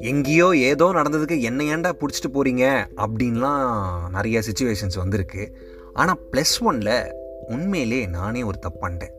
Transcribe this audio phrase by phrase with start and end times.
[0.00, 5.58] எங்கேயோ ஏதோ நடந்ததுக்கு என்ன ஏன்டா பிடிச்சிட்டு போகிறீங்க அப்படின்லாம் நிறைய சுச்சுவேஷன்ஸ் வந்திருக்கு.
[5.92, 7.12] ஆனால் ப்ளஸ் ஒனில்
[7.46, 9.10] உண்மையிலே நானே ஒரு தப்பு பண்ணிட்டேன்.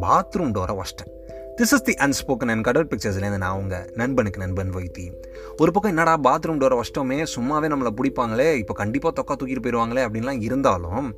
[0.00, 1.10] பாத்ரூம் டோரை வச்சிட்டேன்.
[1.56, 5.12] This is the unspoken and கடல் பிக்சர்ஸ்லேருந்து நான் அவங்க நண்பனுக்கு நண்பன் வைத்தி.
[5.56, 10.42] ஒரு பக்கம் என்னடா பாத்ரூம் டோரை வச்சிட்டோமே சும்மாவே நம்மளை பிடிப்பாங்களே இப்போ கண்டிப்பாக தொக்கா தூக்கிட்டு போயிடுவாங்களே அப்படின்லாம்
[10.42, 11.14] இருந்தாலும்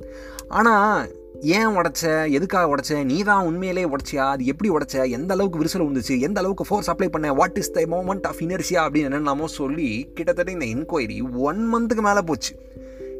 [0.47, 2.29] ஆனால் ஏன் உடைச்ச?
[2.31, 3.03] எதுக்காக உடைச்ச?
[3.03, 4.29] நீ தான் உண்மையிலே உடைச்சியா?
[4.29, 5.09] அது எப்படி உடைச்ச?
[5.09, 7.33] எந்த அளவுக்கு விரிசல் வந்துச்சு எந்த அளவுக்கு ஃபோர்ஸ் அப்ளை பண்ண?
[7.33, 12.19] What is the moment of inertia அப்படின்னு என்னென்னமோ சொல்லி கிட்டத்தட்ட இந்த என்கொயரி ஒன் மந்த்துக்கு மேலே
[12.25, 12.55] போச்சு.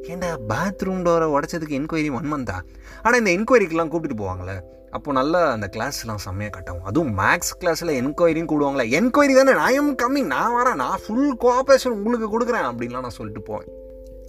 [0.01, 2.57] ஏன்டா பாத்ரூம் டோரை உடச்சதுக்கு என்கொயரி ஒன் மந்தா
[3.01, 4.59] ஆனால் இந்த என்கொயரிக்கெலாம் கூப்பிட்டு போவாங்களே?
[4.91, 6.83] அப்போ நல்லா அந்த கிளாஸ்லாம் செம்மையாக கட்டவும்.
[6.83, 8.89] அதுவும் மேக்ஸ் கிளாஸில் என்கொயரின்னு கூடுவாங்களே?
[8.99, 9.53] என்கொயரி தானே?
[9.53, 10.75] நான் எம் கம்மிங் நான் வரேன்.
[10.75, 13.67] நான் ஃபுல் கோஆப்ரேஷன் உங்களுக்கு கொடுக்குறேன் அப்படின்லாம் நான் சொல்லிட்டு போவேன்.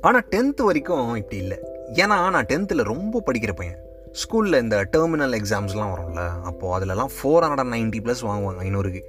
[0.00, 1.69] ஆனால் டென்த்து வரைக்கும் இப்படி இல்லை.
[1.98, 3.78] ஏன்னா நான் டென்த்தில் ரொம்ப படிக்கிற பையன்.
[4.20, 9.02] ஸ்கூலில் இந்த டெர்மினல் எக்ஸாம்ஸ்லாம் வரும்ல அப்போது அதிலலாம் four hundred and ninety plus வாங்குவாங்க ஐநூறுக்கு.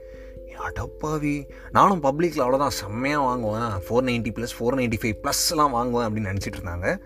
[0.67, 1.47] அடப்பாவி.
[1.71, 3.71] நானும் பப்ளிக்கில் அவ்வளோதான் செம்மையாக வாங்குவேன்.
[3.85, 6.97] Four ninety plus four ninety five ப்ளஸ்லாம் வாங்குவேன் அப்படின்னு நினச்சிட்டு இருந்தாங்க.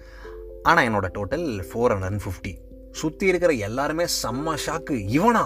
[0.63, 2.53] ஆனால் என்னோட total four hundred and fifty
[2.91, 5.45] சுற்றி இருக்கிற எல்லாருமே செம்ம ஷாக்கு இவனா?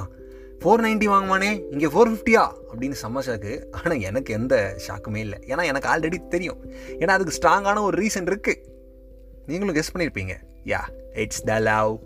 [0.62, 5.40] ஃபோர் நைன்ட்டி வாங்குவானே இங்கே ஃபோர் ஃபிஃப்டியா அப்படின்னு செம்ம ஷாக்கு ஆனால் எனக்கு எந்த ஷாக்குமே இல்லை.
[5.48, 6.60] ஏன்னா எனக்கு ஆல்ரெடி தெரியும்.
[7.00, 8.78] ஏன்னா அதுக்கு ஸ்ட்ராங்கான ஒரு ரீசன் இருக்குது
[9.50, 10.34] நீங்களும் கெஸ் பண்ணியிருப்பீங்க
[10.66, 10.82] yeah
[11.14, 12.00] it's the love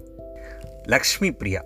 [0.83, 1.61] Lakshmi Priya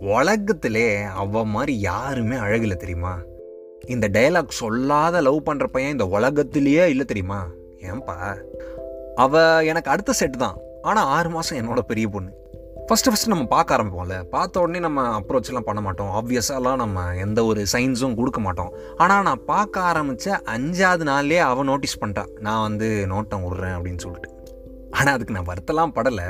[0.00, 3.18] உலகத்திலே அவ மாதிரி யாருமே அழகில்லை தெரியுமா?
[3.86, 7.46] இந்த டயலாக் சொல்லாத லவ் பண்ணுற பையன் இந்த உலகத்திலேயே இல்லை தெரியுமா?
[7.80, 8.16] ஏன்பா?
[9.14, 10.56] அவ எனக்கு அடுத்த செட் தான்.
[10.82, 12.30] ஆனால் ஆறு மாதம் என்னோட பெரிய பொண்ணு.
[12.86, 14.22] ஃபஸ்ட்டு ஃபஸ்ட்டு நம்ம பார்க்க ஆரம்பிப்போம்ல.
[14.22, 16.12] பார்த்த உடனே நம்ம அப்ரோச்லாம் பண்ண மாட்டோம்.
[16.18, 18.72] ஆப்வியஸாலாம் நம்ம எந்த ஒரு சைன்ஸும் கொடுக்க மாட்டோம்.
[18.96, 22.26] ஆனால் நான் பார்க்க ஆரம்பித்த அஞ்சாவது நாள்லேயே அவன் நோட்டீஸ் பண்ணிட்டா.
[22.40, 24.30] நான் வந்து நோட்டம் விட்றேன் அப்படின்னு சொல்லிட்டு.
[24.98, 26.28] ஆனால் அதுக்கு நான் வருத்தலாம் படலை.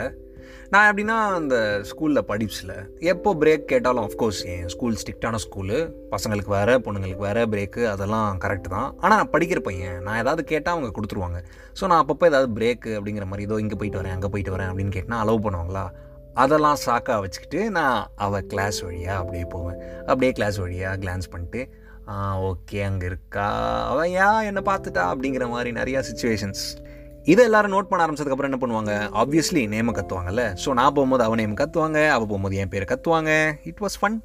[0.72, 1.56] நான் எப்படின்னா அந்த
[1.89, 2.73] ஸ்கூலில் படிப்ஸில்
[3.12, 5.77] எப்போ பிரேக் கேட்டாலும் ஆஃப்கோர்ஸ் என் ஸ்கூல் ஸ்ட்ரிக்டான ஸ்கூலு
[6.14, 8.89] பசங்களுக்கு வேறு பொண்ணுங்களுக்கு வேறு பிரேக்கு அதெல்லாம் கரெக்டு தான்.
[9.03, 11.41] ஆனால் நான் படிக்கிற பையன் நான் ஏதாவது கேட்டால் அவங்க கொடுத்துருவாங்க.
[11.78, 14.95] ஸோ நான் அப்பப்போ ஏதாவது பிரேக்கு அப்படிங்கிற மாதிரி ஏதோ இங்கே போயிட்டு வரேன் அங்கே போயிட்டு வரேன் அப்படின்னு
[14.96, 15.85] கேட்டால் அலோவ் பண்ணுவாங்களா?
[16.45, 19.79] அதெல்லாம் சாக்காக வச்சுக்கிட்டு நான் அவள் கிளாஸ் வழியாக அப்படியே போவேன்.
[20.08, 21.62] அப்படியே கிளாஸ் வழியாக கிளான்ஸ் பண்ணிட்டு
[22.48, 23.46] ஓகே அங்கே இருக்கா?
[23.92, 25.05] அவன் ஏன் என்னை பார்த்துட்டா?
[25.12, 26.64] அப்படிங்கிற மாதிரி நிறையா சுச்சுவேஷன்ஸ்
[27.33, 28.92] இதை எல்லாரும் நோட் பண்ண ஆரம்பிச்சதுக்கப்புறம் என்ன பண்ணுவாங்க?
[29.20, 30.42] ஆப்வியஸ்லி நேமை கத்துவாங்கல்ல.
[30.64, 33.33] ஸோ நான் போகும்போது அவன் நேம் கத்துவாங்க அவள் போகும்போது என் பேர் கத்துவாங்க.
[33.70, 34.19] இட் வாஸ் ஃபன்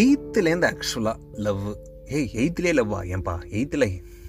[0.00, 1.16] எயித்துலேருந்து ஆக்சுவலாக
[1.46, 1.62] லவ்
[2.16, 3.34] ஏய் எயித்துலேயே லவ்வா ஏன்பா?
[3.56, 3.86] எயித்தில்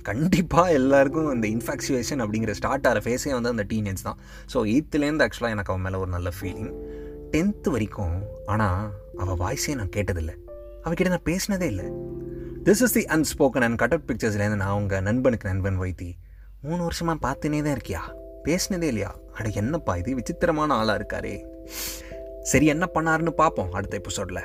[0.10, 4.20] கண்டிப்பாக எல்லாருக்கும் இந்த இன்ஃபாக்சுவேஷன் அப்படிங்கிற ஸ்டார்ட் ஆகிற ஃபேஸே வந்து அந்த டீனேஜ் தான்.
[4.54, 6.72] ஸோ எயித்துலேருந்து ஆக்சுவலாக எனக்கு அவன் மேலே ஒரு நல்ல ஃபீலிங்
[7.34, 8.18] டென்த்து வரைக்கும்
[8.54, 8.84] ஆனால்
[9.24, 10.36] அவள் வாய்ஸே நான் கேட்டதில்லை.
[10.84, 11.88] அவகிட்ட நான் பேசினதே இல்லை.
[12.68, 16.10] This is the unspoken and cut out பிக்சர்ஸ்லேருந்து நான் உங்கள் நண்பனுக்கு நண்பன் வைத்தி.
[16.66, 18.02] மூணு வருஷமாக பார்த்துனே தான் இருக்கியா?
[18.44, 19.16] பேசினதே இல்லையா?
[19.34, 21.36] அட என்னப்பா இது விசித்திரமான ஆளாக இருக்காரே.
[22.42, 24.42] சரி என்ன பண்ணாருன்னு பார்ப்போம் அடுத்த எபிசோடில்